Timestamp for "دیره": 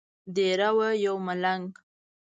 0.35-0.69